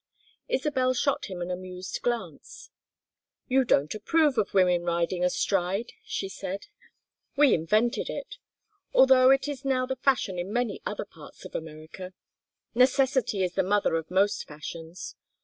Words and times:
Isabel 0.47 0.95
shot 0.95 1.25
him 1.25 1.43
an 1.43 1.51
amused 1.51 2.01
glance. 2.01 2.71
"You 3.47 3.63
don't 3.63 3.93
approve 3.93 4.35
of 4.39 4.51
women 4.55 4.81
riding 4.81 5.23
astride," 5.23 5.93
she 6.03 6.27
said. 6.27 6.65
"We 7.35 7.53
invented 7.53 8.09
it; 8.09 8.37
although 8.93 9.29
it 9.29 9.47
is 9.47 9.63
now 9.63 9.85
the 9.85 9.95
fashion 9.95 10.39
in 10.39 10.51
many 10.51 10.81
other 10.87 11.05
parts 11.05 11.45
of 11.45 11.53
America. 11.53 12.13
Necessity 12.73 13.43
is 13.43 13.53
the 13.53 13.61
mother 13.61 13.93
of 13.95 14.09
most 14.09 14.47
fashions. 14.47 15.15